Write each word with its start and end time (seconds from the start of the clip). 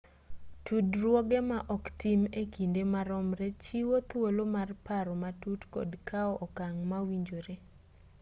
tudruoge 0.65 1.39
ma 1.49 1.59
oktim 1.77 2.21
e 2.41 2.43
kinde 2.53 2.81
maromre 2.93 3.47
chiwo 3.63 3.95
thuolo 4.09 4.43
mar 4.55 4.69
paro 4.85 5.13
matut 5.23 5.61
kod 5.73 5.89
kao 6.09 6.33
okang' 6.45 6.81
mowinjore 6.89 7.55